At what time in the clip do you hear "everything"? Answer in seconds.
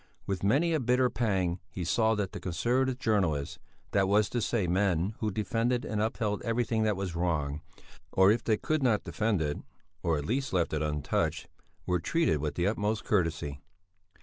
6.41-6.81